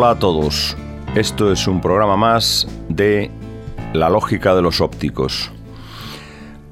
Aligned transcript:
Hola 0.00 0.10
a 0.10 0.18
todos. 0.20 0.76
Esto 1.16 1.50
es 1.50 1.66
un 1.66 1.80
programa 1.80 2.16
más 2.16 2.68
de 2.88 3.32
La 3.92 4.08
lógica 4.08 4.54
de 4.54 4.62
los 4.62 4.80
ópticos. 4.80 5.50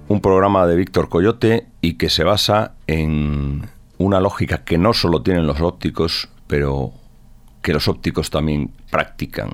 Un 0.06 0.20
programa 0.20 0.64
de 0.68 0.76
Víctor 0.76 1.08
Coyote 1.08 1.66
y 1.80 1.94
que 1.94 2.08
se 2.08 2.22
basa 2.22 2.74
en 2.86 3.68
una 3.98 4.20
lógica 4.20 4.62
que 4.62 4.78
no 4.78 4.92
solo 4.92 5.22
tienen 5.22 5.48
los 5.48 5.60
ópticos, 5.60 6.28
pero 6.46 6.92
que 7.62 7.72
los 7.72 7.88
ópticos 7.88 8.30
también 8.30 8.70
practican. 8.92 9.50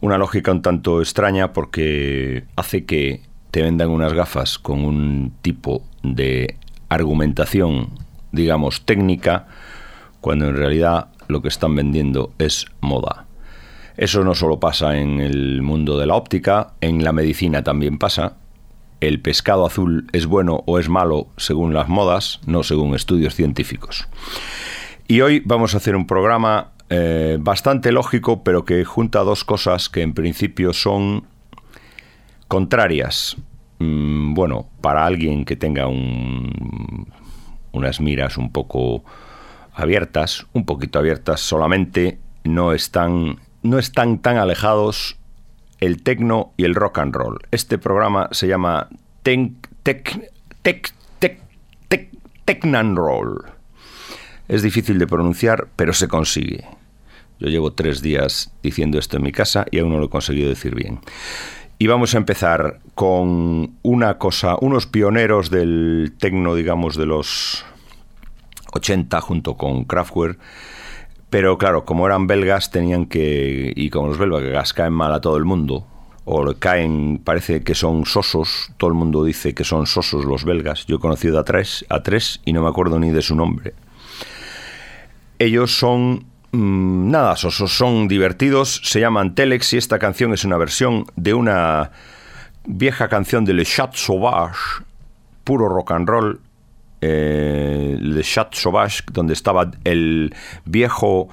Una 0.00 0.16
lógica 0.16 0.52
un 0.52 0.62
tanto 0.62 1.00
extraña 1.00 1.52
porque 1.52 2.44
hace 2.54 2.84
que 2.84 3.22
te 3.50 3.62
vendan 3.62 3.90
unas 3.90 4.12
gafas 4.12 4.60
con 4.60 4.84
un 4.84 5.32
tipo 5.42 5.82
de 6.04 6.56
argumentación, 6.88 7.98
digamos, 8.30 8.86
técnica, 8.86 9.48
cuando 10.20 10.46
en 10.46 10.56
realidad 10.56 11.08
lo 11.28 11.42
que 11.42 11.48
están 11.48 11.74
vendiendo 11.74 12.32
es 12.38 12.66
moda. 12.80 13.26
Eso 13.96 14.24
no 14.24 14.34
solo 14.34 14.58
pasa 14.58 14.98
en 14.98 15.20
el 15.20 15.62
mundo 15.62 15.98
de 15.98 16.06
la 16.06 16.16
óptica, 16.16 16.74
en 16.80 17.04
la 17.04 17.12
medicina 17.12 17.62
también 17.62 17.98
pasa. 17.98 18.36
El 19.00 19.20
pescado 19.20 19.66
azul 19.66 20.08
es 20.12 20.26
bueno 20.26 20.64
o 20.66 20.78
es 20.78 20.88
malo 20.88 21.28
según 21.36 21.74
las 21.74 21.88
modas, 21.88 22.40
no 22.46 22.62
según 22.62 22.94
estudios 22.94 23.34
científicos. 23.34 24.08
Y 25.06 25.20
hoy 25.20 25.42
vamos 25.44 25.74
a 25.74 25.76
hacer 25.76 25.94
un 25.94 26.06
programa 26.06 26.72
eh, 26.90 27.36
bastante 27.40 27.92
lógico, 27.92 28.42
pero 28.42 28.64
que 28.64 28.84
junta 28.84 29.20
dos 29.20 29.44
cosas 29.44 29.88
que 29.88 30.02
en 30.02 30.14
principio 30.14 30.72
son 30.72 31.26
contrarias. 32.48 33.36
Mm, 33.78 34.34
bueno, 34.34 34.68
para 34.80 35.04
alguien 35.04 35.44
que 35.44 35.56
tenga 35.56 35.86
unas 37.72 38.00
miras 38.00 38.36
un 38.38 38.50
poco 38.50 39.04
abiertas, 39.74 40.46
un 40.52 40.64
poquito 40.64 40.98
abiertas 40.98 41.40
solamente, 41.40 42.18
no 42.44 42.72
están, 42.72 43.40
no 43.62 43.78
están 43.78 44.18
tan 44.18 44.36
alejados 44.36 45.18
el 45.80 46.02
tecno 46.02 46.52
y 46.56 46.64
el 46.64 46.74
rock 46.74 46.98
and 46.98 47.14
roll. 47.14 47.38
Este 47.50 47.78
programa 47.78 48.28
se 48.32 48.46
llama 48.46 48.88
Tec, 49.22 49.68
tec, 49.82 50.30
tec, 50.62 50.92
tec, 51.18 51.40
Tecnan 52.44 52.94
Roll. 52.94 53.42
Es 54.48 54.62
difícil 54.62 54.98
de 54.98 55.06
pronunciar, 55.06 55.68
pero 55.76 55.94
se 55.94 56.08
consigue. 56.08 56.64
Yo 57.40 57.48
llevo 57.48 57.72
tres 57.72 58.02
días 58.02 58.52
diciendo 58.62 58.98
esto 58.98 59.16
en 59.16 59.22
mi 59.22 59.32
casa 59.32 59.64
y 59.70 59.78
aún 59.78 59.92
no 59.92 59.98
lo 59.98 60.06
he 60.06 60.10
conseguido 60.10 60.50
decir 60.50 60.74
bien. 60.74 61.00
Y 61.78 61.86
vamos 61.86 62.14
a 62.14 62.18
empezar 62.18 62.80
con 62.94 63.76
una 63.82 64.18
cosa, 64.18 64.56
unos 64.60 64.86
pioneros 64.86 65.50
del 65.50 66.12
tecno, 66.18 66.54
digamos, 66.54 66.96
de 66.96 67.06
los 67.06 67.64
80 68.74 69.20
junto 69.20 69.56
con 69.56 69.84
Kraftwerk. 69.84 70.38
Pero 71.30 71.58
claro, 71.58 71.84
como 71.84 72.06
eran 72.06 72.26
belgas, 72.26 72.70
tenían 72.70 73.06
que. 73.06 73.72
Y 73.74 73.90
como 73.90 74.08
los 74.08 74.18
belgas 74.18 74.72
caen 74.72 74.92
mal 74.92 75.12
a 75.12 75.20
todo 75.20 75.36
el 75.36 75.44
mundo, 75.44 75.86
o 76.24 76.54
caen, 76.58 77.20
parece 77.22 77.62
que 77.62 77.74
son 77.74 78.06
sosos, 78.06 78.70
todo 78.76 78.88
el 78.88 78.94
mundo 78.94 79.24
dice 79.24 79.54
que 79.54 79.64
son 79.64 79.86
sosos 79.86 80.24
los 80.24 80.44
belgas. 80.44 80.86
Yo 80.86 80.96
he 80.96 81.00
conocido 81.00 81.38
a 81.38 81.44
tres, 81.44 81.84
a 81.88 82.02
tres 82.02 82.40
y 82.44 82.52
no 82.52 82.62
me 82.62 82.68
acuerdo 82.68 82.98
ni 82.98 83.10
de 83.10 83.22
su 83.22 83.34
nombre. 83.34 83.74
Ellos 85.38 85.76
son. 85.76 86.26
Mm, 86.52 87.10
nada, 87.10 87.34
sosos, 87.34 87.76
son 87.76 88.06
divertidos, 88.06 88.80
se 88.84 89.00
llaman 89.00 89.34
Telex 89.34 89.72
y 89.72 89.76
esta 89.76 89.98
canción 89.98 90.32
es 90.32 90.44
una 90.44 90.56
versión 90.56 91.06
de 91.16 91.34
una 91.34 91.90
vieja 92.64 93.08
canción 93.08 93.44
de 93.44 93.54
Le 93.54 93.64
Chat 93.64 93.96
Sauvage, 93.96 94.84
puro 95.42 95.68
rock 95.68 95.90
and 95.90 96.08
roll, 96.08 96.40
eh, 97.04 97.96
Le 98.00 98.22
Chat 98.22 98.54
Sauvage, 98.54 99.02
donde 99.12 99.34
estaba 99.34 99.70
el 99.84 100.34
viejo 100.64 101.28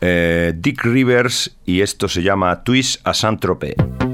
eh, 0.00 0.52
Dick 0.54 0.84
Rivers 0.84 1.56
y 1.64 1.80
esto 1.80 2.08
se 2.08 2.22
llama 2.22 2.62
Twist 2.62 3.00
a 3.06 3.14
Saint-Tropez. 3.14 4.07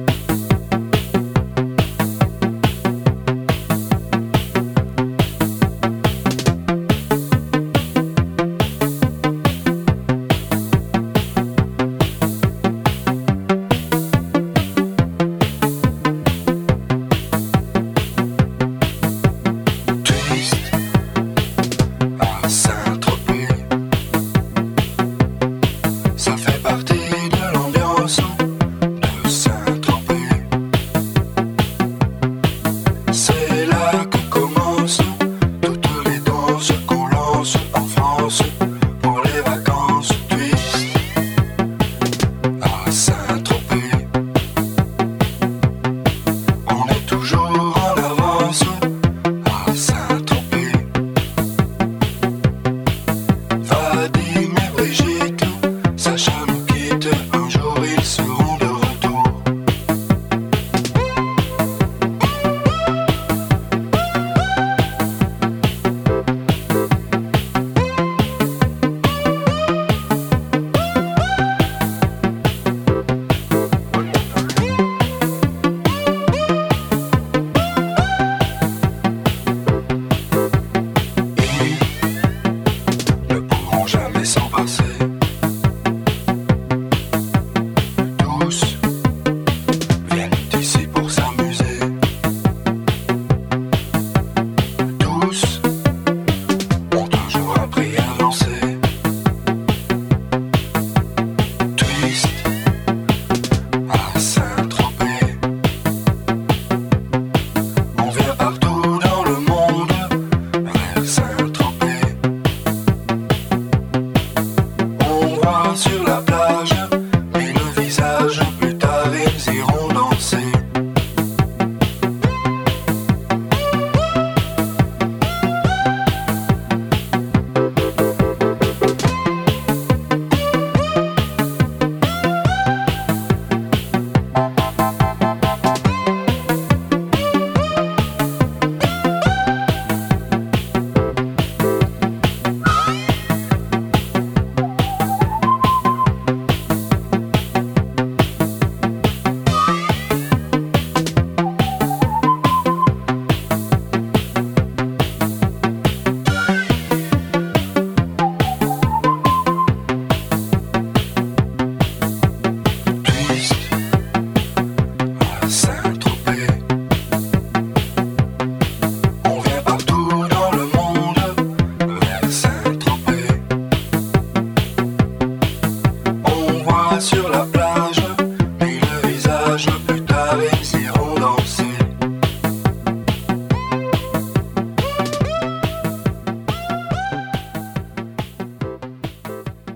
house. 95.34 95.63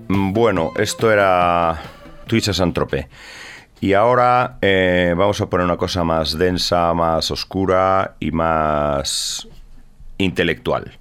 Bueno, 0.07 0.71
esto 0.77 1.11
era 1.11 1.81
Twitch 2.25 2.53
Santrope. 2.53 3.09
Y 3.81 3.91
ahora 3.91 4.57
eh, 4.61 5.13
vamos 5.17 5.41
a 5.41 5.49
poner 5.49 5.65
una 5.65 5.75
cosa 5.75 6.05
más 6.05 6.37
densa, 6.37 6.93
más 6.93 7.29
oscura 7.31 8.15
y 8.21 8.31
más 8.31 9.45
intelectual, 10.17 10.97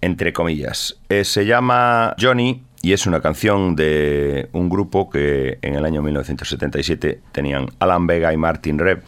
entre 0.00 0.32
comillas. 0.32 0.96
Eh, 1.10 1.24
se 1.24 1.44
llama 1.44 2.16
Johnny 2.18 2.62
y 2.86 2.92
es 2.92 3.04
una 3.04 3.20
canción 3.20 3.74
de 3.74 4.48
un 4.52 4.68
grupo 4.68 5.10
que 5.10 5.58
en 5.60 5.74
el 5.74 5.84
año 5.84 6.02
1977 6.02 7.20
tenían 7.32 7.66
Alan 7.80 8.06
Vega 8.06 8.32
y 8.32 8.36
Martin 8.36 8.78
Reb, 8.78 9.02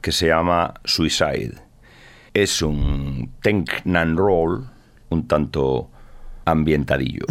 que 0.00 0.10
se 0.10 0.26
llama 0.26 0.74
Suicide. 0.84 1.54
Es 2.34 2.60
un 2.60 3.34
tank 3.40 3.70
and 3.86 4.18
roll 4.18 4.66
un 5.10 5.28
tanto 5.28 5.90
ambientadillo. 6.44 7.26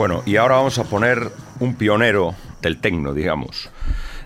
Bueno, 0.00 0.22
y 0.24 0.36
ahora 0.36 0.56
vamos 0.56 0.78
a 0.78 0.84
poner 0.84 1.30
un 1.58 1.74
pionero 1.74 2.34
del 2.62 2.80
techno, 2.80 3.12
digamos. 3.12 3.68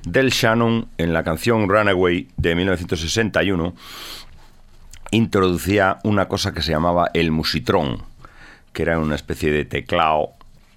Del 0.06 0.30
Shannon 0.30 0.86
en 0.98 1.12
la 1.12 1.24
canción 1.24 1.68
Runaway 1.68 2.28
de 2.36 2.54
1961 2.54 3.74
introducía 5.10 5.98
una 6.04 6.28
cosa 6.28 6.54
que 6.54 6.62
se 6.62 6.70
llamaba 6.70 7.10
el 7.12 7.32
musitrón, 7.32 8.04
que 8.72 8.82
era 8.82 9.00
una 9.00 9.16
especie 9.16 9.50
de 9.50 9.64
teclado 9.64 10.34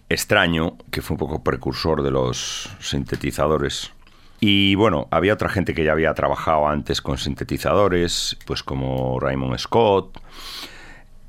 extraño 0.09 0.77
que 0.89 1.03
fue 1.03 1.13
un 1.13 1.19
poco 1.19 1.44
precursor 1.44 2.01
de 2.01 2.09
los 2.09 2.67
sintetizadores. 2.79 3.91
Y 4.39 4.73
bueno, 4.73 5.07
había 5.11 5.35
otra 5.35 5.49
gente 5.49 5.75
que 5.75 5.83
ya 5.83 5.91
había 5.91 6.15
trabajado 6.15 6.67
antes 6.67 7.03
con 7.03 7.19
sintetizadores, 7.19 8.35
pues 8.47 8.63
como 8.63 9.19
Raymond 9.19 9.59
Scott 9.59 10.19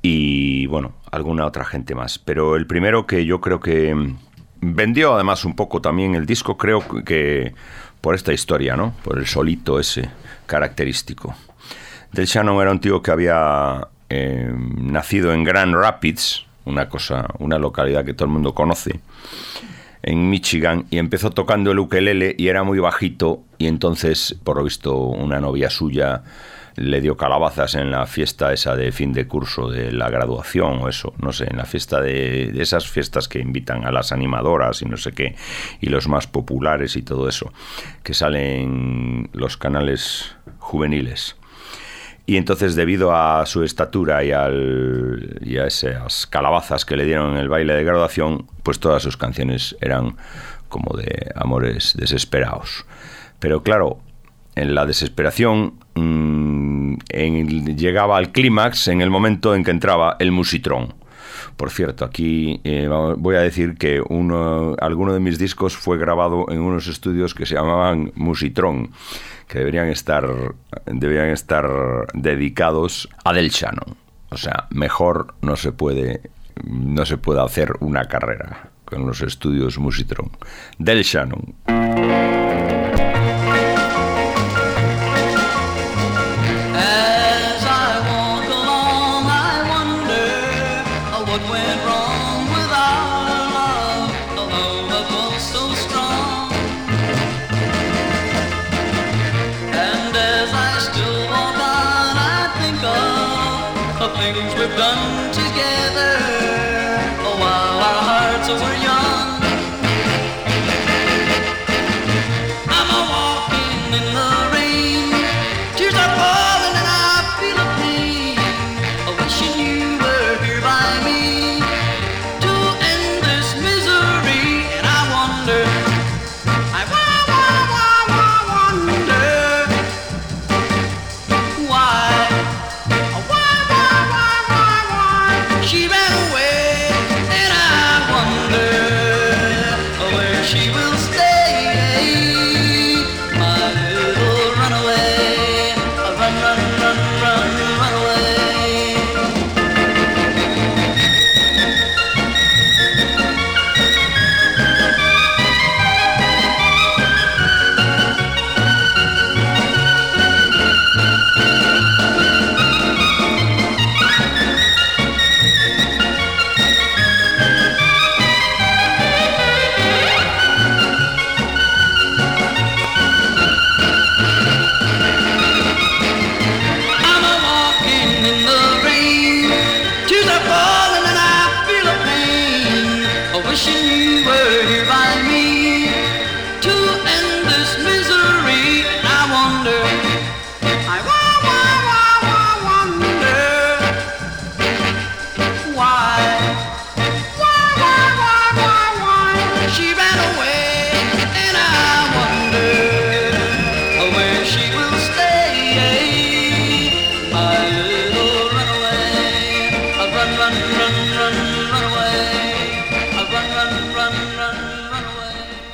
y 0.01 0.65
bueno, 0.67 0.93
alguna 1.11 1.45
otra 1.45 1.65
gente 1.65 1.95
más. 1.95 2.19
Pero 2.19 2.55
el 2.55 2.67
primero 2.67 3.05
que 3.05 3.25
yo 3.25 3.41
creo 3.41 3.59
que 3.59 3.95
vendió 4.61 5.15
además 5.15 5.45
un 5.45 5.55
poco 5.55 5.81
también 5.81 6.15
el 6.15 6.25
disco, 6.25 6.57
creo 6.57 6.83
que 7.05 7.53
por 8.01 8.15
esta 8.15 8.33
historia, 8.33 8.75
¿no? 8.75 8.93
Por 9.03 9.17
el 9.17 9.27
solito 9.27 9.79
ese 9.79 10.09
característico. 10.45 11.35
Del 12.11 12.25
Shannon 12.25 12.61
era 12.61 12.71
un 12.71 12.79
tío 12.79 13.01
que 13.01 13.11
había 13.11 13.87
eh, 14.09 14.51
nacido 14.77 15.33
en 15.33 15.43
Grand 15.43 15.75
Rapids, 15.75 16.45
una 16.65 16.89
cosa, 16.89 17.27
una 17.39 17.59
localidad 17.59 18.05
que 18.05 18.13
todo 18.13 18.25
el 18.25 18.31
mundo 18.31 18.53
conoce, 18.53 18.99
en 20.01 20.29
Michigan, 20.29 20.85
y 20.89 20.97
empezó 20.97 21.31
tocando 21.31 21.71
el 21.71 21.79
ukelele 21.79 22.35
y 22.37 22.47
era 22.47 22.63
muy 22.63 22.79
bajito, 22.79 23.41
y 23.57 23.67
entonces, 23.67 24.35
por 24.43 24.57
lo 24.57 24.63
visto, 24.63 24.95
una 24.97 25.39
novia 25.39 25.69
suya 25.69 26.23
le 26.75 27.01
dio 27.01 27.17
calabazas 27.17 27.75
en 27.75 27.91
la 27.91 28.05
fiesta 28.05 28.53
esa 28.53 28.75
de 28.75 28.91
fin 28.91 29.13
de 29.13 29.27
curso 29.27 29.69
de 29.69 29.91
la 29.91 30.09
graduación 30.09 30.79
o 30.79 30.89
eso, 30.89 31.13
no 31.17 31.31
sé, 31.31 31.47
en 31.49 31.57
la 31.57 31.65
fiesta 31.65 32.01
de, 32.01 32.51
esas 32.61 32.87
fiestas 32.87 33.27
que 33.27 33.39
invitan 33.39 33.85
a 33.85 33.91
las 33.91 34.11
animadoras 34.11 34.81
y 34.81 34.85
no 34.85 34.97
sé 34.97 35.11
qué, 35.11 35.35
y 35.81 35.87
los 35.87 36.07
más 36.07 36.27
populares 36.27 36.95
y 36.95 37.01
todo 37.01 37.27
eso, 37.27 37.51
que 38.03 38.13
salen 38.13 39.29
los 39.33 39.57
canales 39.57 40.35
juveniles. 40.59 41.35
Y 42.25 42.37
entonces, 42.37 42.75
debido 42.75 43.15
a 43.15 43.43
su 43.47 43.63
estatura 43.63 44.23
y, 44.23 44.31
al, 44.31 45.39
y 45.41 45.57
a 45.57 45.65
esas 45.65 46.27
calabazas 46.27 46.85
que 46.85 46.95
le 46.95 47.05
dieron 47.05 47.31
en 47.33 47.37
el 47.39 47.49
baile 47.49 47.73
de 47.73 47.83
graduación, 47.83 48.45
pues 48.61 48.79
todas 48.79 49.01
sus 49.01 49.17
canciones 49.17 49.75
eran 49.81 50.15
como 50.67 50.95
de 50.95 51.31
amores 51.33 51.95
desesperados. 51.97 52.85
Pero 53.39 53.63
claro, 53.63 53.99
en 54.55 54.75
la 54.75 54.85
desesperación 54.85 55.79
mm, 57.13 57.75
llegaba 57.75 58.17
al 58.17 58.31
clímax 58.31 58.87
en 58.87 59.01
el 59.01 59.09
momento 59.09 59.55
en 59.55 59.63
que 59.63 59.71
entraba 59.71 60.15
el 60.19 60.31
musitrón. 60.31 60.93
Por 61.55 61.71
cierto, 61.71 62.05
aquí 62.05 62.61
eh, 62.63 62.87
voy 63.17 63.35
a 63.35 63.41
decir 63.41 63.75
que 63.77 64.01
uno, 64.07 64.75
alguno 64.79 65.13
de 65.13 65.19
mis 65.19 65.37
discos 65.37 65.75
fue 65.75 65.97
grabado 65.97 66.45
en 66.49 66.61
unos 66.61 66.87
estudios 66.87 67.33
que 67.33 67.45
se 67.45 67.55
llamaban 67.55 68.11
Musitron, 68.15 68.91
que 69.47 69.59
deberían 69.59 69.87
estar, 69.87 70.25
deberían 70.85 71.29
estar 71.29 71.67
dedicados 72.13 73.09
a 73.25 73.33
Del 73.33 73.49
Shannon. 73.49 73.97
O 74.29 74.37
sea, 74.37 74.67
mejor 74.69 75.33
no 75.41 75.55
se 75.55 75.71
puede, 75.71 76.21
no 76.63 77.05
se 77.05 77.17
puede 77.17 77.41
hacer 77.41 77.73
una 77.79 78.05
carrera 78.05 78.69
con 78.85 79.05
los 79.05 79.21
estudios 79.21 79.77
Musitron. 79.77 80.31
Del 80.77 81.03
Shannon. 81.03 81.55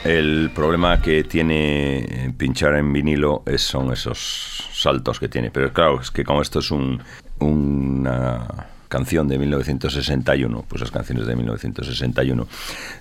El 0.06 0.52
problema 0.54 1.02
que 1.02 1.24
tiene 1.24 2.32
pinchar 2.38 2.76
en 2.76 2.94
vinilo 2.94 3.42
es, 3.48 3.64
son 3.64 3.92
esos 3.92 4.70
saltos 4.72 5.20
que 5.20 5.28
tiene. 5.28 5.50
Pero 5.50 5.74
claro, 5.74 6.00
es 6.00 6.12
que 6.12 6.24
como 6.24 6.44
esto 6.44 6.60
es 6.60 6.70
un, 6.70 7.02
una 7.40 8.48
canción 8.88 9.28
de 9.28 9.40
1961, 9.40 10.66
pues 10.68 10.82
las 10.82 10.92
canciones 10.92 11.26
de 11.26 11.36
1961, 11.36 12.48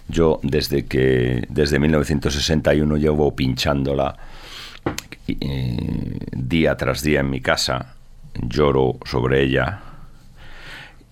yo 0.08 0.40
desde 0.42 0.87
que 0.87 1.44
desde 1.50 1.78
1961 1.78 2.96
llevo 2.96 3.37
pinchándola 3.37 4.16
eh, 5.28 6.18
día 6.32 6.76
tras 6.76 7.02
día 7.02 7.20
en 7.20 7.28
mi 7.28 7.42
casa, 7.42 7.96
lloro 8.34 8.96
sobre 9.04 9.42
ella 9.42 9.82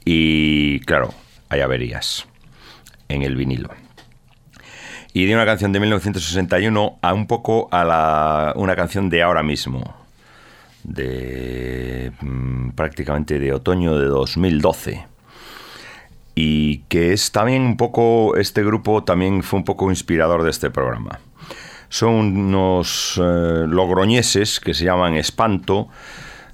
y 0.06 0.80
claro, 0.80 1.12
hay 1.50 1.61
averías 1.61 2.26
en 3.08 3.22
el 3.22 3.37
vinilo. 3.37 3.70
Y 5.14 5.26
de 5.26 5.35
una 5.35 5.45
canción 5.45 5.73
de 5.73 5.81
1961 5.81 6.99
a 7.02 7.12
un 7.12 7.26
poco 7.26 7.69
a 7.71 7.85
la, 7.85 8.52
una 8.57 8.75
canción 8.76 9.11
de 9.11 9.23
ahora 9.23 9.42
mismo, 9.42 9.95
de 10.85 12.12
mm, 12.21 12.71
prácticamente 12.71 13.38
de 13.38 13.52
otoño 13.52 13.99
de 13.99 14.07
2012 14.07 15.12
y 16.35 16.78
que 16.88 17.12
es 17.12 17.33
también 17.33 17.62
un 17.62 17.76
poco, 17.76 18.37
este 18.37 18.64
grupo 18.64 19.04
también 19.04 19.42
fue 19.42 19.59
un 19.59 19.64
poco 19.64 19.90
inspirador 19.90 20.42
de 20.45 20.50
este 20.50 20.71
programa. 20.71 21.21
Son 21.88 22.14
unos 22.14 23.21
eh, 23.23 23.64
logroñeses 23.69 24.61
que 24.61 24.73
se 24.73 24.85
llaman 24.85 25.14
Espanto, 25.14 25.88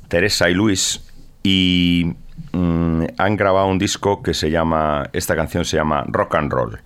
Teresa 0.09 0.51
y 0.51 0.55
Luis, 0.55 1.01
y 1.45 2.13
mm, 2.53 3.05
han 3.17 3.37
grabado 3.37 3.69
un 3.69 3.79
disco 3.79 4.21
que 4.21 4.35
se 4.35 4.51
llama, 4.51 5.09
esta 5.13 5.37
canción 5.37 5.65
se 5.65 5.77
llama 5.77 6.05
Rock 6.09 6.35
and 6.35 6.53
Roll. 6.53 6.81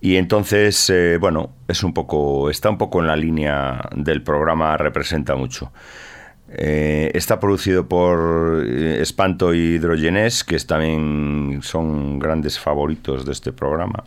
Y 0.00 0.16
entonces, 0.16 0.90
eh, 0.90 1.18
bueno, 1.18 1.50
es 1.68 1.82
un 1.82 1.94
poco, 1.94 2.50
está 2.50 2.70
un 2.70 2.78
poco 2.78 3.00
en 3.00 3.06
la 3.06 3.16
línea 3.16 3.88
del 3.94 4.22
programa, 4.22 4.76
representa 4.76 5.34
mucho. 5.34 5.72
Eh, 6.48 7.10
está 7.14 7.40
producido 7.40 7.88
por 7.88 8.64
eh, 8.64 9.00
Espanto 9.00 9.52
y 9.52 9.58
Hidrogenés, 9.58 10.44
que 10.44 10.58
también 10.60 11.60
son 11.62 12.18
grandes 12.18 12.58
favoritos 12.58 13.26
de 13.26 13.32
este 13.32 13.52
programa. 13.52 14.04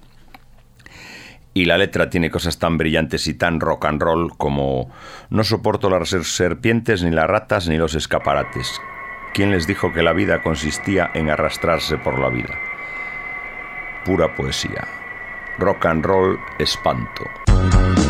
Y 1.54 1.66
la 1.66 1.78
letra 1.78 2.10
tiene 2.10 2.30
cosas 2.30 2.60
tan 2.60 2.78
brillantes 2.78 3.28
y 3.28 3.34
tan 3.34 3.60
rock 3.60 3.86
and 3.86 4.02
roll 4.02 4.38
como 4.38 4.90
No 5.30 5.44
soporto 5.44 5.90
las 5.90 6.10
serpientes, 6.10 7.04
ni 7.04 7.12
las 7.12 7.28
ratas, 7.28 7.68
ni 7.68 7.78
los 7.78 7.96
escaparates. 7.96 8.80
¿Quién 9.34 9.52
les 9.52 9.68
dijo 9.68 9.92
que 9.92 10.04
la 10.04 10.14
vida 10.14 10.42
consistía 10.42 11.12
en 11.14 11.30
arrastrarse 11.30 11.98
por 11.98 12.20
la 12.20 12.30
vida? 12.30 12.58
Pura 14.06 14.34
poesía. 14.36 14.88
Rock 15.60 15.86
and 15.86 16.06
roll 16.06 16.38
espanto. 16.58 18.09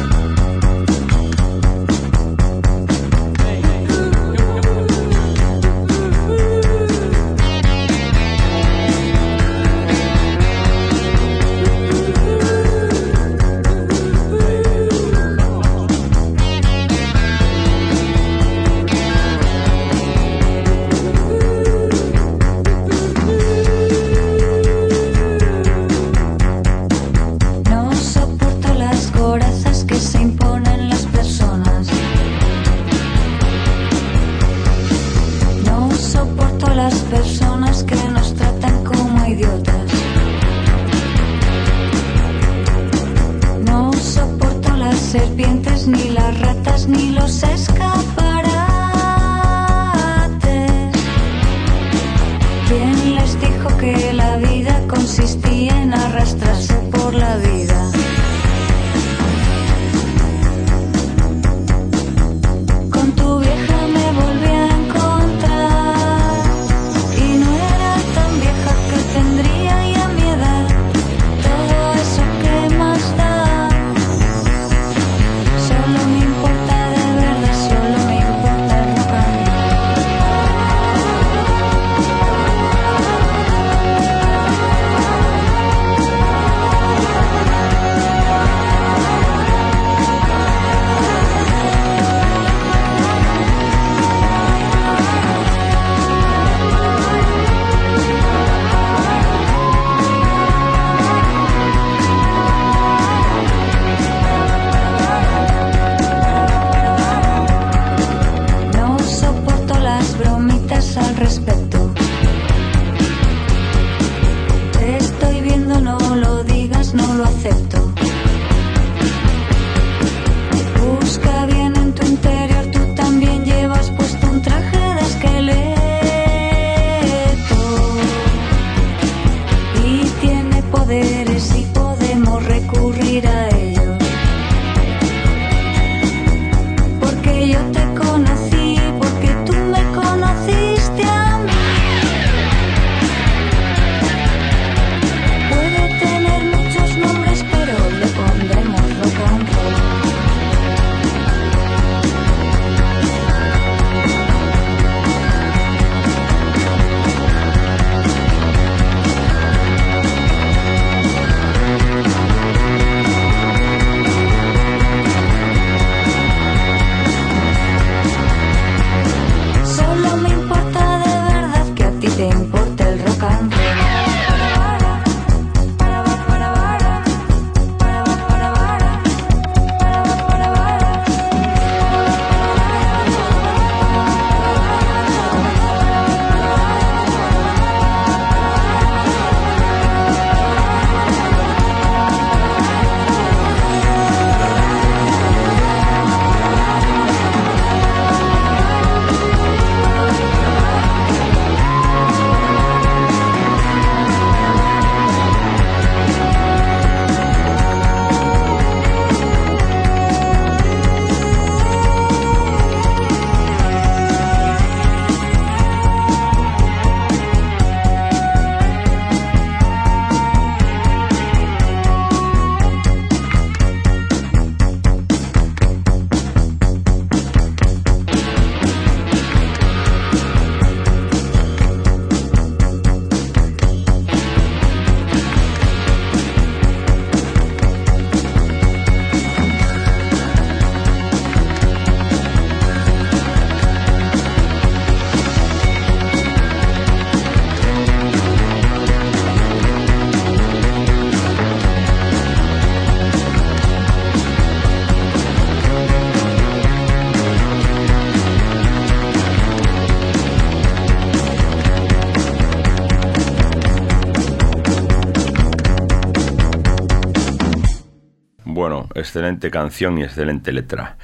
Excelente 269.09 269.49
canción 269.49 269.97
y 269.97 270.03
excelente 270.03 270.51
letra. 270.51 270.95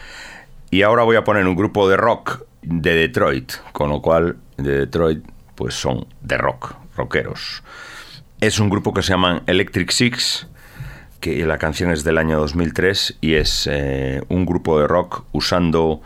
Y 0.70 0.84
ahora 0.84 1.04
voy 1.04 1.16
a 1.16 1.24
poner 1.24 1.48
un 1.48 1.56
grupo 1.56 1.90
de 1.90 1.98
rock 1.98 2.44
de 2.62 2.94
Detroit, 2.94 3.54
con 3.72 3.90
lo 3.90 4.02
cual 4.02 4.38
de 4.58 4.80
Detroit 4.80 5.26
pues 5.56 5.74
son 5.74 6.06
de 6.22 6.38
rock, 6.38 6.76
rockeros. 6.96 7.64
Es 8.42 8.60
un 8.60 8.70
grupo 8.70 8.94
que 8.94 9.02
se 9.02 9.12
llaman 9.14 9.42
Electric 9.48 9.90
Six, 9.90 10.48
que 11.20 11.46
la 11.48 11.58
canción 11.58 11.92
es 11.92 12.04
del 12.04 12.20
año 12.20 12.38
2003 12.38 13.18
y 13.22 13.36
es 13.36 13.68
eh, 13.72 14.22
un 14.30 14.46
grupo 14.46 14.80
de 14.80 14.88
rock 14.88 15.24
usando 15.32 16.02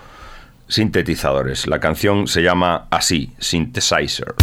sintetizadores. 0.69 1.67
La 1.67 1.79
canción 1.79 2.27
se 2.27 2.43
llama 2.43 2.87
así, 2.91 3.33
Synthesizer. 3.39 4.35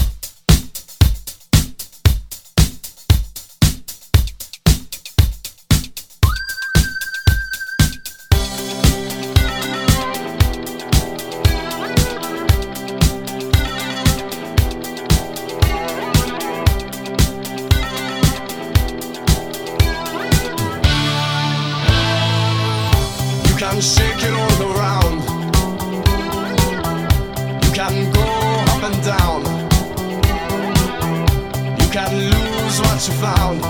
found 33.20 33.65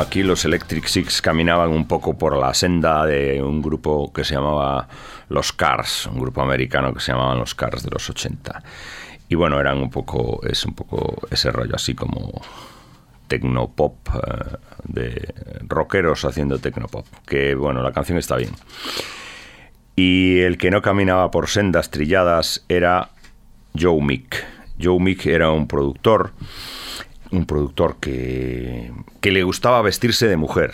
Aquí 0.00 0.22
los 0.22 0.44
Electric 0.44 0.86
Six 0.86 1.22
caminaban 1.22 1.70
un 1.70 1.86
poco 1.86 2.16
por 2.16 2.36
la 2.36 2.54
senda 2.54 3.04
de 3.06 3.42
un 3.42 3.62
grupo 3.62 4.12
que 4.12 4.24
se 4.24 4.34
llamaba 4.34 4.88
Los 5.28 5.52
Cars, 5.52 6.06
un 6.06 6.18
grupo 6.18 6.42
americano 6.42 6.92
que 6.92 7.00
se 7.00 7.12
llamaban 7.12 7.38
Los 7.38 7.54
Cars 7.54 7.82
de 7.82 7.90
los 7.90 8.08
80. 8.08 8.62
Y 9.28 9.34
bueno, 9.34 9.58
eran 9.60 9.78
un 9.78 9.90
poco, 9.90 10.40
es 10.46 10.64
un 10.64 10.74
poco 10.74 11.26
ese 11.30 11.50
rollo 11.50 11.74
así 11.74 11.94
como 11.94 12.40
tecnopop, 13.28 14.08
eh, 14.14 14.56
de 14.84 15.34
rockeros 15.66 16.24
haciendo 16.24 16.58
tecnopop. 16.58 17.06
Que 17.26 17.54
bueno, 17.54 17.82
la 17.82 17.92
canción 17.92 18.18
está 18.18 18.36
bien. 18.36 18.52
Y 19.96 20.40
el 20.40 20.58
que 20.58 20.70
no 20.70 20.82
caminaba 20.82 21.30
por 21.30 21.48
sendas 21.48 21.90
trilladas 21.90 22.64
era 22.68 23.10
Joe 23.78 24.02
Mick. 24.02 24.44
Joe 24.82 24.98
Mick 24.98 25.26
era 25.26 25.50
un 25.50 25.68
productor 25.68 26.32
un 27.36 27.46
productor 27.46 27.96
que, 28.00 28.92
que 29.20 29.30
le 29.30 29.42
gustaba 29.42 29.82
vestirse 29.82 30.26
de 30.26 30.36
mujer. 30.36 30.72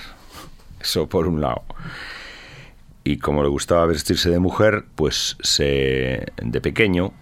Eso 0.81 1.09
por 1.09 1.27
un 1.27 1.40
lado. 1.40 1.62
Y 3.05 3.18
como 3.18 3.42
le 3.42 3.49
gustaba 3.49 3.87
vestirse 3.87 4.31
de 4.31 4.38
mujer, 4.38 4.85
pues 4.94 5.37
se, 5.40 6.27
de 6.42 6.61
pequeño, 6.61 7.12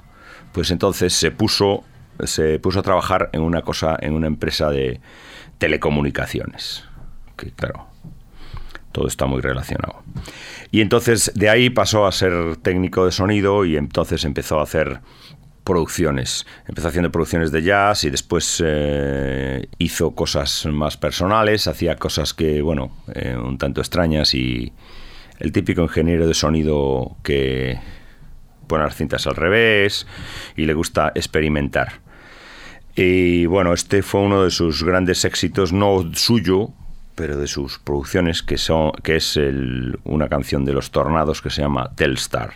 pues 0.52 0.70
entonces 0.70 1.12
se 1.12 1.30
puso, 1.30 1.84
se 2.24 2.58
puso 2.58 2.80
a 2.80 2.82
trabajar 2.82 3.30
en 3.32 3.42
una 3.42 3.62
cosa, 3.62 3.96
en 4.00 4.14
una 4.14 4.26
empresa 4.26 4.70
de, 4.70 5.00
telecomunicaciones. 5.58 6.84
Que 7.36 7.50
claro, 7.50 7.86
todo 8.92 9.06
está 9.06 9.26
muy 9.26 9.40
relacionado. 9.40 10.02
Y 10.70 10.80
entonces 10.80 11.32
de 11.34 11.50
ahí 11.50 11.70
pasó 11.70 12.06
a 12.06 12.12
ser 12.12 12.56
técnico 12.56 13.04
de 13.04 13.12
sonido 13.12 13.64
y 13.64 13.76
entonces 13.76 14.24
empezó 14.24 14.60
a 14.60 14.62
hacer 14.62 15.00
producciones. 15.68 16.46
Empezó 16.66 16.88
haciendo 16.88 17.12
producciones 17.12 17.52
de 17.52 17.62
jazz 17.62 18.04
y 18.04 18.10
después 18.10 18.62
eh, 18.64 19.68
hizo 19.76 20.14
cosas 20.14 20.64
más 20.64 20.96
personales, 20.96 21.66
hacía 21.66 21.96
cosas 21.96 22.32
que, 22.32 22.62
bueno, 22.62 22.90
eh, 23.14 23.36
un 23.36 23.58
tanto 23.58 23.82
extrañas 23.82 24.34
y 24.34 24.72
el 25.38 25.52
típico 25.52 25.82
ingeniero 25.82 26.26
de 26.26 26.32
sonido 26.32 27.16
que 27.22 27.78
pone 28.66 28.84
las 28.84 28.96
cintas 28.96 29.26
al 29.26 29.36
revés 29.36 30.06
y 30.56 30.64
le 30.64 30.72
gusta 30.72 31.12
experimentar. 31.14 32.00
Y 32.96 33.44
bueno, 33.44 33.74
este 33.74 34.02
fue 34.02 34.22
uno 34.22 34.44
de 34.44 34.50
sus 34.50 34.82
grandes 34.82 35.26
éxitos, 35.26 35.74
no 35.74 36.10
suyo, 36.14 36.70
pero 37.18 37.36
de 37.36 37.48
sus 37.48 37.80
producciones, 37.80 38.44
que, 38.44 38.56
son, 38.58 38.92
que 39.02 39.16
es 39.16 39.36
una 40.04 40.28
canción 40.28 40.64
de 40.64 40.72
los 40.72 40.92
tornados 40.92 41.42
que 41.42 41.50
se 41.50 41.62
llama 41.62 41.90
Telstar. 41.96 42.52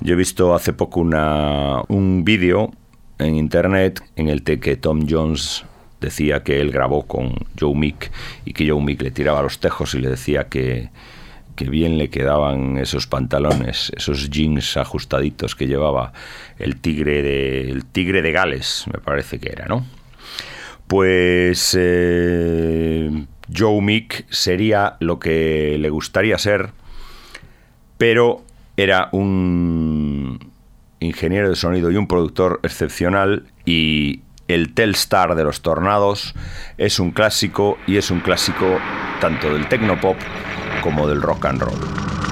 Yo 0.00 0.14
he 0.14 0.16
visto 0.16 0.52
hace 0.52 0.72
poco 0.72 0.98
una, 0.98 1.80
un 1.86 2.24
vídeo 2.24 2.72
en 3.20 3.36
internet 3.36 4.02
en 4.16 4.28
el 4.28 4.42
que 4.42 4.76
Tom 4.76 5.06
Jones 5.08 5.64
decía 6.00 6.42
que 6.42 6.60
él 6.60 6.72
grabó 6.72 7.06
con 7.06 7.36
Joe 7.58 7.76
Mick 7.76 8.10
y 8.44 8.52
que 8.52 8.68
Joe 8.68 8.82
Mick 8.82 9.00
le 9.00 9.12
tiraba 9.12 9.42
los 9.42 9.60
tejos 9.60 9.94
y 9.94 10.00
le 10.00 10.08
decía 10.08 10.48
que, 10.48 10.90
que 11.54 11.70
bien 11.70 11.98
le 11.98 12.10
quedaban 12.10 12.78
esos 12.78 13.06
pantalones, 13.06 13.92
esos 13.96 14.28
jeans 14.28 14.76
ajustaditos 14.76 15.54
que 15.54 15.68
llevaba 15.68 16.12
el 16.58 16.80
tigre 16.80 17.22
de, 17.22 17.70
el 17.70 17.84
tigre 17.84 18.22
de 18.22 18.32
Gales, 18.32 18.86
me 18.92 18.98
parece 18.98 19.38
que 19.38 19.50
era, 19.50 19.66
¿no? 19.66 19.86
Pues 20.88 21.76
eh, 21.78 23.08
Joe 23.54 23.80
Mick 23.80 24.26
sería 24.30 24.96
lo 25.00 25.18
que 25.18 25.76
le 25.78 25.90
gustaría 25.90 26.38
ser, 26.38 26.70
pero 27.98 28.42
era 28.76 29.08
un 29.12 30.50
ingeniero 31.00 31.48
de 31.48 31.56
sonido 31.56 31.90
y 31.90 31.96
un 31.96 32.06
productor 32.06 32.60
excepcional 32.62 33.46
y 33.64 34.22
el 34.48 34.74
Telstar 34.74 35.34
de 35.34 35.44
los 35.44 35.62
Tornados 35.62 36.34
es 36.78 36.98
un 36.98 37.10
clásico 37.10 37.78
y 37.86 37.96
es 37.96 38.10
un 38.10 38.20
clásico 38.20 38.78
tanto 39.20 39.52
del 39.52 39.68
tecnopop 39.68 40.16
como 40.82 41.08
del 41.08 41.22
rock 41.22 41.46
and 41.46 41.62
roll. 41.62 42.31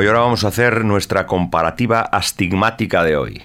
Y 0.00 0.06
ahora 0.06 0.20
vamos 0.20 0.44
a 0.44 0.48
hacer 0.48 0.84
nuestra 0.84 1.26
comparativa 1.26 2.02
astigmática 2.02 3.02
de 3.02 3.16
hoy. 3.16 3.42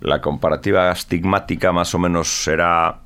La 0.00 0.20
comparativa 0.20 0.88
astigmática 0.88 1.72
más 1.72 1.94
o 1.96 1.98
menos 1.98 2.28
será, 2.28 3.00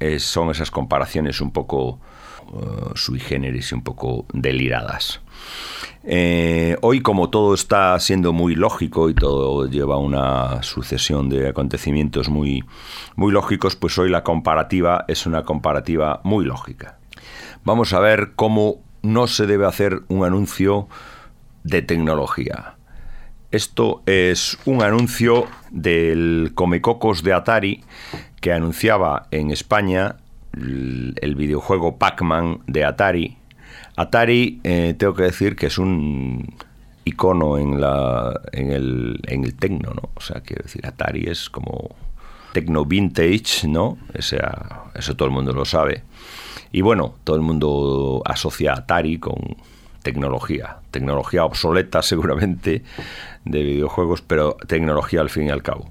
eh, 0.00 0.18
son 0.18 0.50
esas 0.50 0.72
comparaciones 0.72 1.40
un 1.40 1.52
poco 1.52 2.00
uh, 2.50 2.96
sui 2.96 3.20
generis 3.20 3.70
y 3.70 3.76
un 3.76 3.82
poco 3.82 4.26
deliradas. 4.32 5.20
Eh, 6.02 6.76
hoy, 6.82 7.00
como 7.00 7.30
todo 7.30 7.54
está 7.54 7.96
siendo 8.00 8.32
muy 8.32 8.56
lógico 8.56 9.08
y 9.08 9.14
todo 9.14 9.66
lleva 9.68 9.96
una 9.96 10.64
sucesión 10.64 11.28
de 11.28 11.50
acontecimientos 11.50 12.28
muy, 12.28 12.64
muy 13.14 13.30
lógicos, 13.30 13.76
pues 13.76 13.96
hoy 13.98 14.10
la 14.10 14.24
comparativa 14.24 15.04
es 15.06 15.26
una 15.26 15.44
comparativa 15.44 16.22
muy 16.24 16.44
lógica. 16.44 16.98
Vamos 17.62 17.92
a 17.92 18.00
ver 18.00 18.32
cómo 18.34 18.80
no 19.02 19.28
se 19.28 19.46
debe 19.46 19.66
hacer 19.66 20.02
un 20.08 20.24
anuncio 20.24 20.88
de 21.66 21.82
tecnología. 21.82 22.76
Esto 23.50 24.02
es 24.06 24.58
un 24.64 24.82
anuncio 24.82 25.46
del 25.70 26.52
Comecocos 26.54 27.22
de 27.22 27.32
Atari 27.32 27.84
que 28.40 28.52
anunciaba 28.52 29.26
en 29.30 29.50
España 29.50 30.16
el, 30.54 31.34
videojuego 31.36 31.96
Pac-Man 31.96 32.60
de 32.66 32.84
Atari. 32.84 33.36
Atari, 33.96 34.60
eh, 34.62 34.94
tengo 34.98 35.14
que 35.14 35.24
decir 35.24 35.56
que 35.56 35.66
es 35.66 35.78
un 35.78 36.54
icono 37.04 37.58
en, 37.58 37.80
la, 37.80 38.40
en, 38.52 38.72
el, 38.72 39.20
en 39.26 39.44
el 39.44 39.54
tecno, 39.54 39.90
¿no? 39.94 40.10
O 40.14 40.20
sea, 40.20 40.40
quiero 40.40 40.62
decir, 40.62 40.86
Atari 40.86 41.24
es 41.28 41.50
como 41.50 41.90
tecno 42.52 42.84
vintage, 42.84 43.68
¿no? 43.68 43.98
O 44.16 44.22
sea, 44.22 44.84
eso 44.94 45.14
todo 45.16 45.28
el 45.28 45.34
mundo 45.34 45.52
lo 45.52 45.64
sabe. 45.64 46.02
Y 46.72 46.80
bueno, 46.80 47.14
todo 47.24 47.36
el 47.36 47.42
mundo 47.42 48.22
asocia 48.24 48.74
Atari 48.74 49.18
con 49.18 49.56
tecnología, 50.06 50.76
tecnología 50.92 51.44
obsoleta 51.44 52.00
seguramente 52.12 52.84
de 53.44 53.62
videojuegos, 53.64 54.22
pero 54.22 54.56
tecnología 54.68 55.20
al 55.20 55.30
fin 55.30 55.48
y 55.48 55.50
al 55.50 55.64
cabo. 55.64 55.90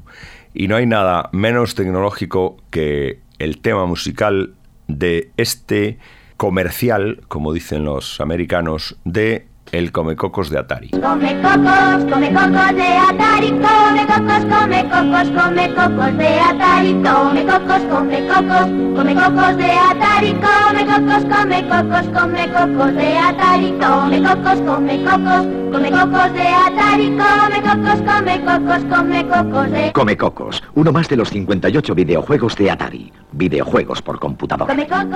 Y 0.53 0.69
no 0.69 0.77
hay 0.77 0.85
nada 0.85 1.29
menos 1.33 1.75
tecnológico 1.75 2.55
que 2.69 3.19
el 3.39 3.59
tema 3.59 3.85
musical 3.85 4.53
de 4.87 5.31
este 5.35 5.97
comercial, 6.37 7.23
como 7.27 7.51
dicen 7.51 7.83
los 7.83 8.21
americanos, 8.21 8.95
de 9.03 9.47
el 9.71 9.91
Comecocos 9.91 10.49
de 10.49 10.59
Atari. 10.59 10.89
Come 10.91 11.41
cocos, 11.41 12.05
come 12.11 12.33
cocos 12.33 12.75
de 12.75 12.97
Atari, 12.97 13.49
come 13.49 14.05
cocos, 14.05 14.45
come 14.45 14.83
cocos, 14.89 15.29
come 15.35 15.73
cocos 15.73 16.17
de 16.17 16.39
Atari, 16.39 16.93
come 17.03 17.45
cocos, 17.45 17.81
come 17.89 18.27
cocos, 18.27 18.67
come 18.95 19.15
cocos 19.15 19.57
de 19.57 19.71
Atari, 19.71 20.33
come 20.33 20.85
cocos, 20.85 21.25
come 21.25 21.67
cocos, 21.67 22.05
come 22.05 22.51
cocos 22.51 22.95
de 22.95 23.17
Atari, 23.17 23.71
come 23.79 24.21
cocos, 24.21 24.59
come 24.61 25.03
cocos, 25.03 25.45
come 25.71 25.91
cocos 25.91 26.33
de 26.33 26.47
Atari, 26.47 27.07
come 27.17 27.61
cocos, 27.61 28.01
come 28.01 28.45
cocos, 28.45 28.83
come 28.85 29.27
cocos 29.27 29.71
de 29.71 29.91
Come 29.91 30.17
cocos, 30.17 30.63
uno 30.75 30.91
más 30.91 31.09
de 31.09 31.15
los 31.17 31.29
58 31.29 31.95
videojuegos 31.95 32.55
de 32.55 32.71
Atari, 32.71 33.11
videojuegos 33.31 34.01
por 34.01 34.19
computador. 34.19 34.69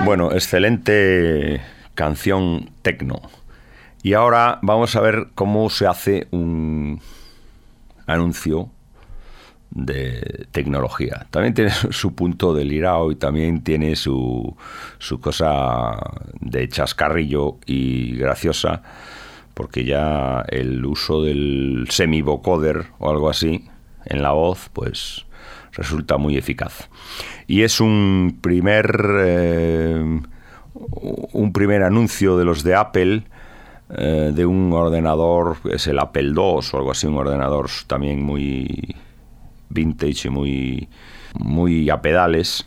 Bueno, 0.04 0.32
excelente 0.32 1.60
canción 1.94 2.70
tecno. 2.82 3.20
Y 4.02 4.14
ahora 4.14 4.58
vamos 4.62 4.96
a 4.96 5.00
ver 5.00 5.28
cómo 5.34 5.68
se 5.68 5.86
hace 5.86 6.26
un 6.30 7.00
anuncio 8.06 8.70
de 9.70 10.46
tecnología. 10.52 11.26
También 11.30 11.54
tiene 11.54 11.70
su 11.90 12.14
punto 12.14 12.54
delirado 12.54 13.10
y 13.12 13.16
también 13.16 13.62
tiene 13.62 13.96
su, 13.96 14.56
su 14.98 15.20
cosa 15.20 15.96
de 16.40 16.68
chascarrillo 16.68 17.58
y 17.66 18.16
graciosa, 18.16 18.82
porque 19.54 19.84
ya 19.84 20.44
el 20.48 20.84
uso 20.84 21.22
del 21.22 21.86
semi-vocoder 21.90 22.86
o 22.98 23.10
algo 23.10 23.28
así 23.28 23.66
en 24.06 24.22
la 24.22 24.32
voz, 24.32 24.70
pues 24.72 25.26
resulta 25.72 26.16
muy 26.16 26.36
eficaz. 26.36 26.88
Y 27.46 27.62
es 27.62 27.80
un 27.80 28.38
primer, 28.40 28.98
eh, 29.20 30.20
un 31.32 31.52
primer 31.52 31.82
anuncio 31.82 32.38
de 32.38 32.44
los 32.44 32.62
de 32.64 32.74
Apple 32.74 33.24
eh, 33.96 34.32
de 34.34 34.46
un 34.46 34.72
ordenador, 34.72 35.58
es 35.70 35.86
el 35.86 35.98
Apple 35.98 36.28
II 36.28 36.34
o 36.36 36.62
algo 36.74 36.90
así, 36.90 37.06
un 37.06 37.16
ordenador 37.16 37.68
también 37.86 38.22
muy 38.22 38.94
vintage 39.68 40.28
y 40.28 40.30
muy, 40.30 40.88
muy 41.38 41.90
a 41.90 42.00
pedales. 42.00 42.64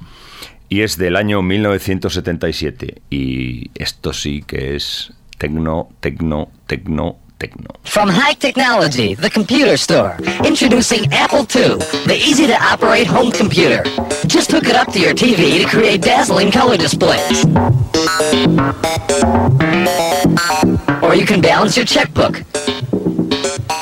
Y 0.70 0.82
es 0.82 0.98
del 0.98 1.16
año 1.16 1.42
1977. 1.42 3.02
Y 3.10 3.70
esto 3.76 4.12
sí 4.12 4.44
que 4.46 4.76
es 4.76 5.14
tecno, 5.38 5.90
tecno, 6.00 6.50
tecno, 6.66 7.18
From 7.84 8.10
High 8.10 8.36
Technology, 8.36 9.16
the 9.16 9.30
computer 9.30 9.76
store, 9.76 10.16
introducing 10.46 11.12
Apple 11.12 11.46
II, 11.54 11.78
the 12.06 12.16
easy 12.16 12.48
to 12.48 12.56
operate 12.64 13.06
home 13.06 13.32
computer. 13.32 13.84
Just 14.28 14.52
hook 14.52 14.66
it 14.66 14.76
up 14.76 14.94
to 14.94 15.00
your 15.00 15.14
TV 15.14 15.62
to 15.62 15.68
create 15.68 16.02
dazzling 16.02 16.52
color 16.52 16.78
displays. 16.78 17.44
Or 21.14 21.16
you 21.16 21.28
can 21.28 21.42
balance 21.42 21.78
your 21.78 21.86
checkbook. 21.86 22.42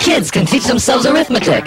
Kids 0.02 0.30
can 0.30 0.46
teach 0.46 0.66
themselves 0.66 1.06
arithmetic. 1.06 1.66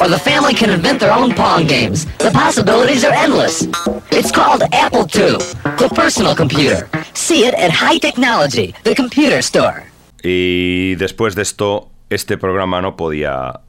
Or 0.00 0.08
the 0.08 0.18
family 0.18 0.52
can 0.52 0.68
invent 0.68 0.98
their 0.98 1.12
own 1.12 1.32
Pong 1.32 1.64
games. 1.64 2.06
The 2.18 2.32
possibilities 2.32 3.04
are 3.04 3.12
endless. 3.12 3.68
It's 4.10 4.32
called 4.32 4.64
Apple 4.72 5.06
II, 5.14 5.38
the 5.78 5.88
personal 5.94 6.34
computer. 6.34 6.88
See 7.14 7.46
it 7.46 7.54
at 7.54 7.70
High 7.70 7.98
Technology, 7.98 8.74
the 8.82 8.96
computer 8.96 9.38
store. 9.38 9.84
Y 10.24 10.96
después 10.96 11.36
de 11.36 11.42
esto, 11.42 11.88
este 12.10 12.36
programa 12.36 12.82
no 12.82 12.96
podía, 12.96 13.60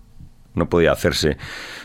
no 0.55 0.69
podía 0.69 0.91
hacerse 0.91 1.37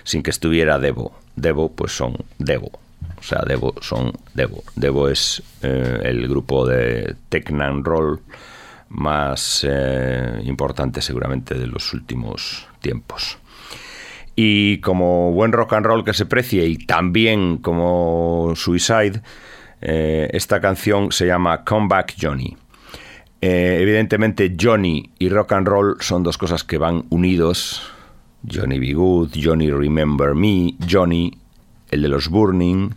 sin 0.02 0.22
que 0.22 0.30
estuviera 0.30 0.78
Devo. 0.78 1.12
Devo, 1.36 1.70
pues 1.70 1.92
son 1.92 2.16
Devo. 2.38 2.70
O 3.18 3.22
sea, 3.22 3.42
Devo 3.46 3.74
son 3.82 4.14
Devo. 4.32 4.64
Devo 4.76 5.10
es 5.10 5.42
eh, 5.60 6.00
el 6.04 6.26
grupo 6.26 6.64
de 6.64 7.16
Tecnan 7.28 7.84
Roll 7.84 8.22
más 8.88 9.66
eh, 9.68 10.40
importante 10.44 11.00
seguramente 11.00 11.54
de 11.54 11.66
los 11.66 11.92
últimos 11.92 12.66
tiempos. 12.80 13.38
Y 14.34 14.78
como 14.80 15.32
buen 15.32 15.52
rock 15.52 15.72
and 15.72 15.86
roll 15.86 16.04
que 16.04 16.12
se 16.12 16.26
precie 16.26 16.66
y 16.66 16.76
también 16.76 17.56
como 17.56 18.52
Suicide, 18.54 19.22
eh, 19.80 20.28
esta 20.32 20.60
canción 20.60 21.10
se 21.10 21.26
llama 21.26 21.64
Come 21.64 21.88
Back 21.88 22.14
Johnny. 22.20 22.56
Eh, 23.40 23.78
evidentemente 23.80 24.54
Johnny 24.58 25.10
y 25.18 25.28
rock 25.28 25.52
and 25.52 25.68
roll 25.68 25.96
son 26.00 26.22
dos 26.22 26.38
cosas 26.38 26.64
que 26.64 26.78
van 26.78 27.04
unidos. 27.10 27.82
Johnny 28.48 28.78
Be 28.78 28.92
Good, 28.92 29.30
Johnny 29.42 29.70
Remember 29.70 30.34
Me, 30.34 30.74
Johnny, 30.88 31.32
el 31.90 32.02
de 32.02 32.08
los 32.08 32.28
Burning, 32.28 32.90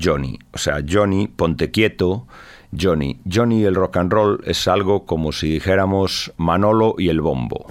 Johnny. 0.00 0.38
O 0.52 0.58
sea, 0.58 0.82
Johnny, 0.88 1.28
ponte 1.28 1.70
quieto, 1.70 2.26
Johnny. 2.76 3.18
Johnny 3.30 3.64
el 3.64 3.74
rock 3.74 3.96
and 3.96 4.12
roll 4.12 4.40
es 4.44 4.68
algo 4.68 5.06
como 5.06 5.32
si 5.32 5.48
dijéramos 5.48 6.32
Manolo 6.36 6.94
y 6.98 7.08
el 7.08 7.20
bombo. 7.20 7.66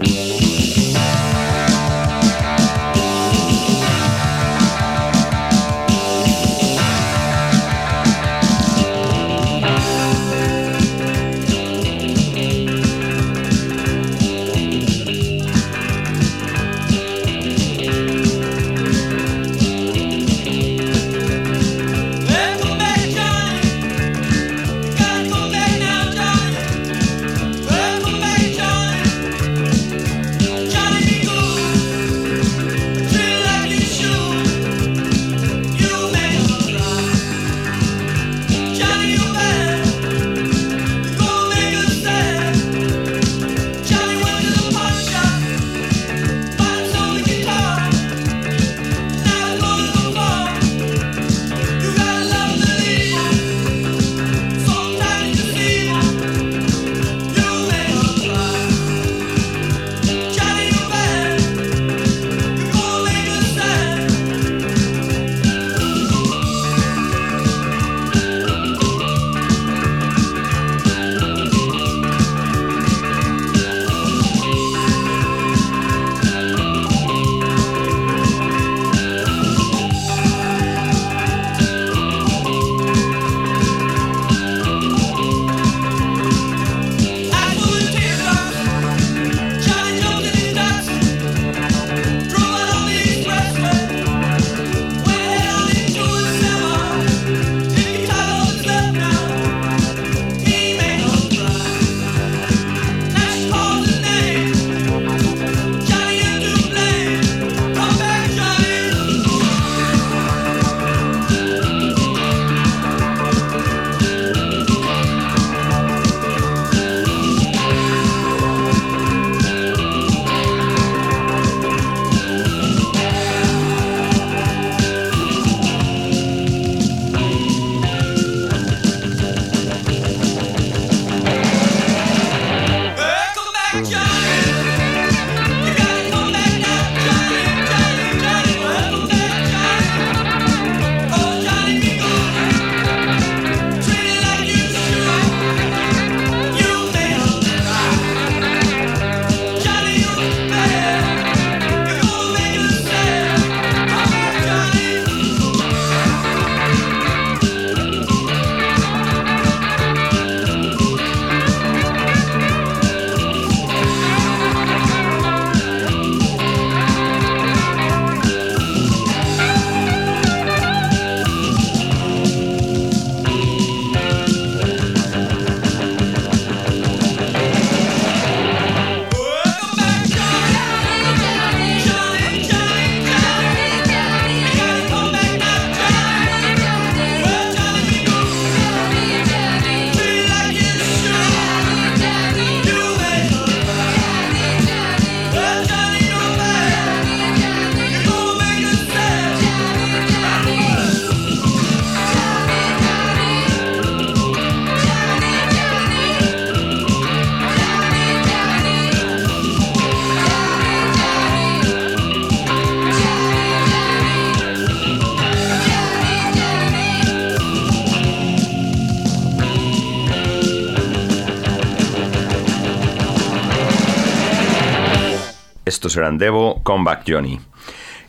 Estos 225.68 225.98
eran 225.98 226.18
Devo, 226.18 226.64
Comeback 226.64 227.04
Johnny. 227.06 227.42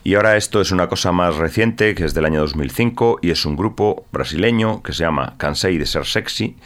Y 0.05 0.15
ahora 0.15 0.37
esto 0.37 0.61
es 0.61 0.71
una 0.71 0.87
cosa 0.87 1.11
más 1.11 1.35
reciente, 1.35 1.97
que 1.97 2.05
es 2.05 2.15
del 2.15 2.25
año 2.25 2.39
2005, 2.43 3.19
y 3.21 3.31
es 3.31 3.45
un 3.45 3.57
grupo 3.57 4.07
brasileño 4.13 4.81
que 4.81 4.93
se 4.93 5.03
llama 5.03 5.35
Cansei 5.39 5.77
de 5.77 5.85
ser 5.85 6.07
sexy, 6.07 6.57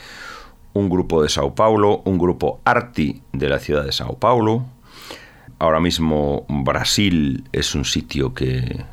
un 0.74 0.90
grupo 0.90 1.22
de 1.22 1.30
Sao 1.30 1.55
Paulo, 1.55 2.03
un 2.05 2.18
grupo 2.18 2.61
arty 2.66 3.22
de 3.32 3.49
la 3.49 3.59
ciudad 3.59 3.86
de 3.86 3.93
Sao 3.93 4.18
Paulo. 4.18 4.66
Ahora 5.59 5.80
mismo 5.80 6.45
Brasil 6.51 7.45
es 7.53 7.74
un 7.74 7.86
sitio 7.86 8.34
que 8.34 8.84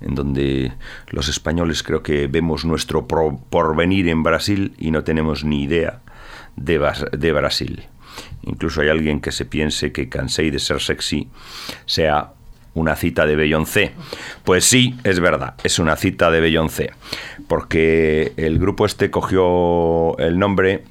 en 0.00 0.14
donde 0.14 0.72
los 1.08 1.28
españoles 1.28 1.82
creo 1.82 2.02
que 2.02 2.28
vemos 2.28 2.64
nuestro 2.64 3.06
porvenir 3.06 4.08
en 4.08 4.22
Brasil 4.22 4.74
y 4.78 4.90
no 4.90 5.04
tenemos 5.04 5.44
ni 5.44 5.64
idea 5.64 6.00
de, 6.56 6.80
de 7.12 7.32
Brasil. 7.32 7.88
Incluso 8.42 8.80
hay 8.80 8.88
alguien 8.88 9.20
que 9.20 9.32
se 9.32 9.44
piense 9.44 9.92
que 9.92 10.08
Cansei 10.08 10.50
de 10.50 10.58
ser 10.58 10.80
sexy 10.80 11.28
sea 11.84 12.32
una 12.76 12.94
cita 12.94 13.26
de 13.26 13.36
Beyoncé. 13.36 13.92
Pues 14.44 14.64
sí, 14.64 14.96
es 15.02 15.18
verdad, 15.18 15.54
es 15.64 15.78
una 15.78 15.96
cita 15.96 16.30
de 16.30 16.40
Beyoncé, 16.40 16.92
porque 17.48 18.34
el 18.36 18.58
grupo 18.58 18.86
este 18.86 19.10
cogió 19.10 20.16
el 20.18 20.38
nombre 20.38 20.84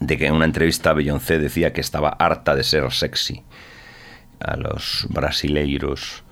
de 0.00 0.18
que 0.18 0.26
en 0.26 0.34
una 0.34 0.46
entrevista 0.46 0.92
Beyoncé 0.92 1.38
decía 1.38 1.72
que 1.72 1.80
estaba 1.80 2.08
harta 2.08 2.56
de 2.56 2.64
ser 2.64 2.90
sexy. 2.90 3.42
A 4.40 4.56
los 4.56 5.06
brasileiros 5.10 6.24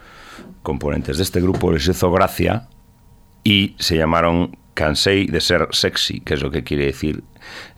componentes 0.63 1.19
de 1.19 1.23
este 1.23 1.41
grupo 1.41 1.73
les 1.73 1.87
hizo 1.87 2.11
gracia 2.11 2.69
y 3.45 3.77
se 3.79 3.97
llamaron 3.97 4.57
Cansei 4.75 5.27
de 5.27 5.41
ser 5.41 5.69
sexy, 5.71 6.21
que 6.21 6.35
es 6.35 6.43
lo 6.43 6.51
que 6.51 6.65
quiere 6.65 6.87
decir 6.87 7.23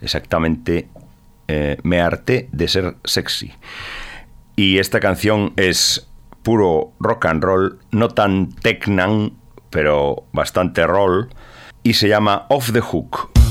exactamente 0.00 0.88
eh, 1.48 1.78
me 1.82 2.00
harté 2.00 2.48
de 2.52 2.68
ser 2.68 2.96
sexy. 3.04 3.52
Y 4.56 4.78
esta 4.78 5.00
canción 5.00 5.52
es 5.56 6.08
puro 6.42 6.92
rock 7.00 7.26
and 7.26 7.42
roll, 7.42 7.78
no 7.90 8.08
tan 8.08 8.52
tecnan, 8.52 9.32
pero 9.70 10.24
bastante 10.32 10.86
roll, 10.86 11.28
y 11.82 11.94
se 11.94 12.08
llama 12.08 12.46
Off 12.48 12.72
the 12.72 12.80
Hook. 12.80 13.43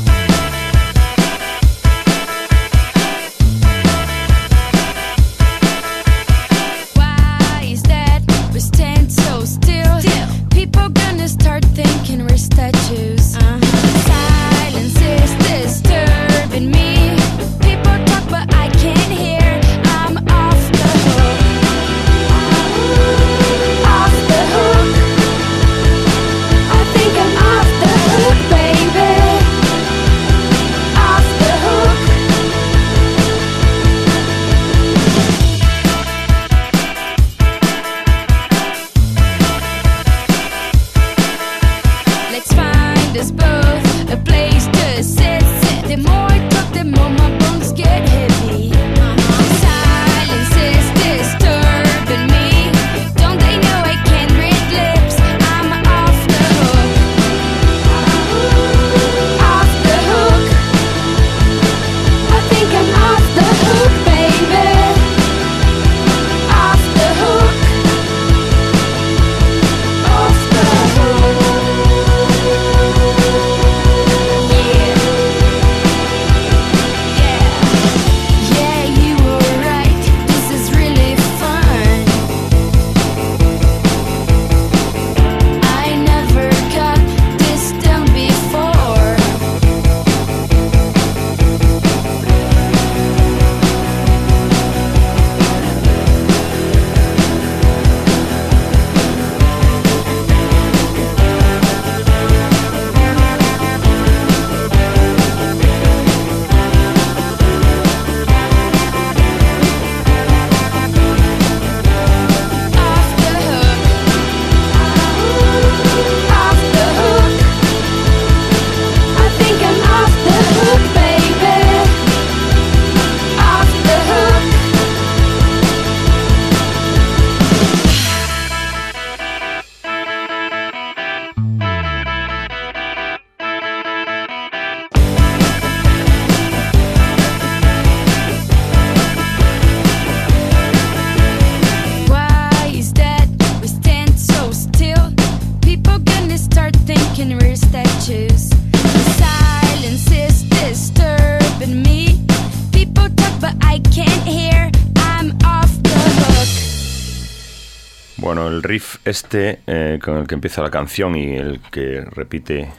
Este, 159.14 159.60
eh, 159.68 160.00
con 160.04 160.18
el 160.18 160.26
que 160.26 160.34
empieza 160.34 160.64
la 160.64 160.72
canción 160.72 161.16
y 161.16 161.36
el 161.36 161.60
que 161.70 162.02
repite 162.02 162.72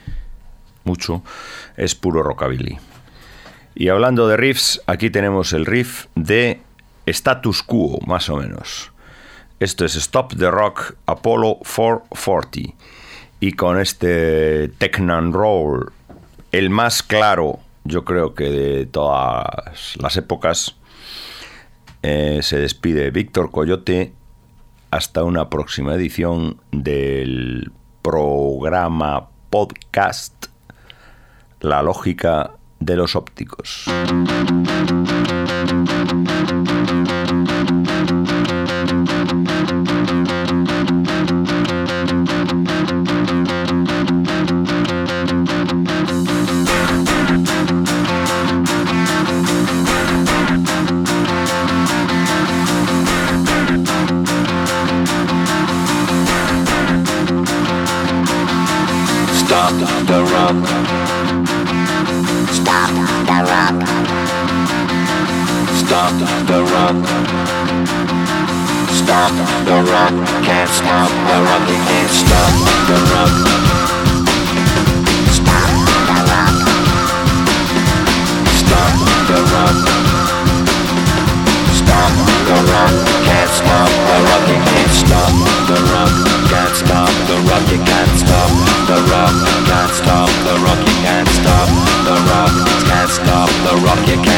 mucho, 0.83 1.23
es 1.77 1.95
puro 1.95 2.25
rockabilly. 2.25 2.77
Y 3.77 3.87
hablando 3.87 4.27
de 4.27 4.37
riffs, 4.37 4.83
aquí 4.89 5.11
tenemos 5.11 5.53
el 5.53 5.65
riff 5.65 6.07
de 6.17 6.61
Status 7.07 7.63
Quo, 7.63 8.01
más 8.05 8.29
o 8.31 8.37
menos. 8.39 8.91
Esto 9.61 9.85
es 9.85 9.95
Stop 9.95 10.37
the 10.37 10.51
Rock 10.51 10.97
Apollo 11.07 11.59
440. 11.59 12.75
Y 13.39 13.53
con 13.53 13.79
este 13.79 14.71
Technan 14.77 15.33
Roll, 15.33 15.93
el 16.51 16.69
más 16.69 17.05
claro, 17.05 17.61
yo 17.85 18.05
creo 18.05 18.35
que 18.35 18.51
de 18.51 18.87
todas 18.87 19.97
las 20.01 20.17
épocas, 20.17 20.75
eh, 22.03 22.41
se 22.43 22.59
despide 22.59 23.13
Víctor 23.13 23.53
Coyote 23.53 24.13
hasta 24.95 25.25
una 25.25 25.51
próxima 25.51 25.93
edición 25.95 26.61
del 26.71 27.73
programa 28.01 29.29
podcast 29.51 30.47
La 31.61 31.83
lógica 31.83 32.53
de 32.79 32.95
los 32.95 33.17
ópticos. 33.17 33.87
rock. 66.75 66.97
Stop 69.01 69.33
the 69.67 69.79
rock, 69.93 70.15
can't 70.43 70.71
stop 70.71 71.11
the 71.29 71.37
rock, 71.47 71.65
You 71.71 71.79
can't 71.89 72.13
stop 72.23 72.53
the 72.89 72.97
rock. 73.13 73.35
Stop 75.39 75.71
the 76.09 76.19
rock. 76.31 76.57
Stop 78.61 78.97
the 79.29 79.39
rock. 79.53 79.79
Stop 81.81 82.13
the 82.49 82.59
rock, 82.71 82.95
can't 83.27 83.51
stop 83.59 83.91
the 84.09 84.17
rock, 84.27 84.47
it 84.55 84.63
can't 84.71 84.95
stop 85.03 85.35
the 85.71 85.79
rock. 85.93 86.15
Can't 86.51 86.75
stop 86.83 87.13
the 87.29 87.37
rock, 87.49 87.69
it 87.77 87.83
can't 87.91 88.13
stop 88.23 88.51
the 88.89 88.99
rock. 89.11 89.35
Can't 89.71 89.93
stop 90.01 90.31
the 90.47 90.55
rock, 90.65 90.81
it 90.91 90.99
can't 91.05 91.29
stop 91.39 91.69
the 92.03 92.15
rock. 93.85 94.01
Can't. 94.07 94.34